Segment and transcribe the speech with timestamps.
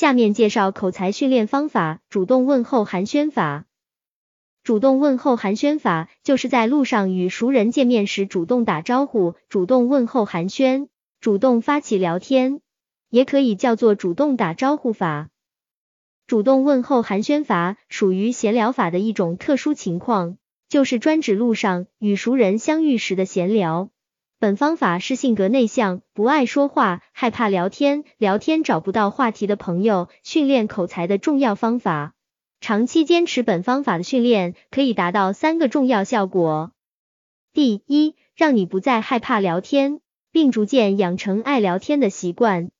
[0.00, 3.66] 下面介绍口才训练方法：主动问候寒暄法。
[4.62, 10.88] 主动问候寒暄法，就是在路上与熟人见面时主动打招呼，主动问候寒暄，
[11.20, 12.62] 主动发起聊天，
[13.10, 15.28] 也可以叫做主动打招呼法。
[16.26, 20.38] 主动问候寒暄法属于闲聊法的一种特殊情况，
[20.70, 23.90] 就是专指路上与熟人相遇时的闲聊。
[24.40, 32.14] 本方法是性格内向、不爱说话、害怕聊天、聊天找不到话题的朋友训练口才的重要方法。
[32.58, 36.72] 长期坚持本方法的训练，可以达到三个重要效果。
[37.52, 40.00] 第一，让你不再害怕聊天，
[40.32, 42.70] 并逐渐养成爱聊天的习惯。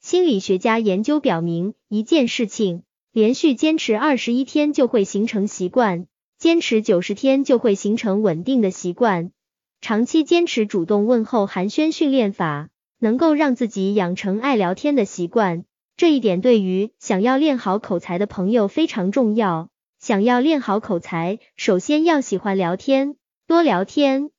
[0.00, 2.82] 心理学家研究表明，一件事情。
[3.12, 6.06] 连续坚持二十一天就会形成习惯，
[6.38, 9.32] 坚持九十天就会形成稳定的习惯。
[9.80, 15.64] 长期坚持主动问候寒暄训练法，能够让自己养成爱聊天的习惯。
[15.96, 19.70] 这一点对于想要练好口才的朋友非常重要。
[19.98, 24.30] 想要练好口才，首先要喜欢聊天，多聊天。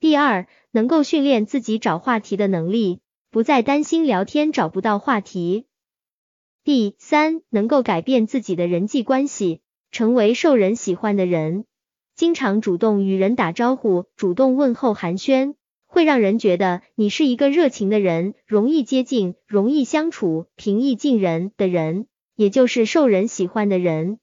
[0.00, 3.00] 第二，能够训练自己找话题的能力，
[3.30, 5.66] 不再担心聊天找不到话题。
[6.64, 11.64] 第三，能够改变自己的人际关系，成为受人喜欢的人。
[12.18, 15.54] 经常主动与人打招呼，主动问候寒暄，
[15.86, 24.18] 会让人觉得你是一个热情的人，容易接近，容易相处，平易近人的人，也就是受人喜欢的人。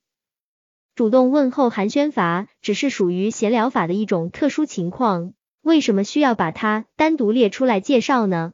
[0.93, 8.51] 主动问候寒暄法只是属于闲聊法的一种特殊情况，为什么需要把它单独列出来介绍呢？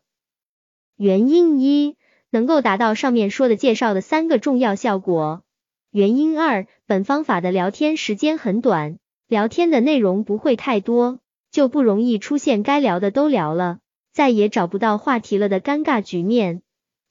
[0.97, 1.97] 原因一。
[2.29, 5.43] 能够达到上面说的介绍的三个重要效果。
[5.89, 8.99] 原因二，本方法的聊天时间很短，
[9.31, 13.79] 聊天的内容不会太多，就不容易出现该聊的都聊了，
[14.11, 16.61] 再也找不到话题了的尴尬局面。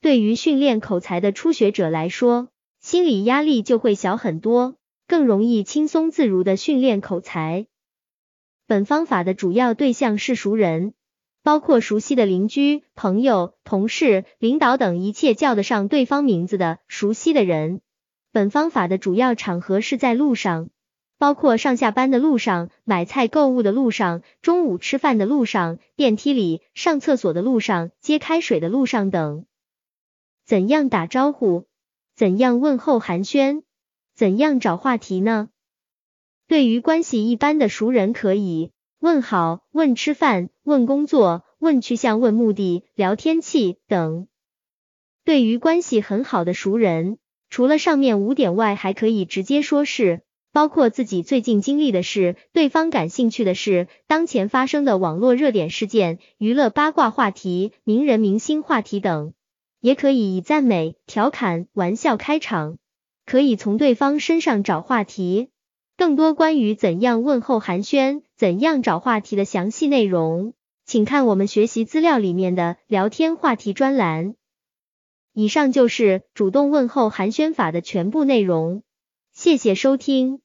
[0.01, 4.75] 对于训练口才的初学者来说，心理压力就会小很多，
[5.07, 7.65] 更容易轻松自如的训练口才。
[8.67, 10.93] 本方法的主要对象是熟人。
[11.41, 17.81] 包括熟悉的邻居、朋友、同事、领导等一切叫得上对方名字的熟悉的人。
[18.31, 20.69] 本方法的主要场合是在路上，
[21.21, 29.45] 包括上下班的路上、买菜购物的路上、中午吃饭的路上、电梯里、上厕所的路上、接开水的路上等。
[30.47, 31.67] 怎样打招呼？
[32.15, 33.61] 怎样问候寒暄？
[34.15, 35.49] 怎样找话题呢？
[36.47, 38.71] 对于关系一般的熟人，可以。
[38.97, 44.27] 问好，问吃饭，问工作，问去向，问目的，聊天气等。
[45.23, 47.19] 对于关系很好的熟人，
[47.51, 50.23] 除了上面五点外，还可以直接说事，
[50.53, 59.33] 包括自己最近经历的事，对方感兴趣的事，当前发生的网络热点事件，娱乐八卦话题，名人明星话题等。
[59.79, 62.77] 也可以以赞美、调侃、玩笑开场，
[63.25, 65.49] 可以从对方身上找话题。
[65.97, 70.53] 更多关于怎样问候寒暄、怎样找话题的详细内容，
[70.85, 74.35] 请看我们学习资料里面的聊天话题专栏。
[75.33, 78.83] 以上就是主动问候寒暄法的全部内容，
[79.41, 80.39] 谢谢收听。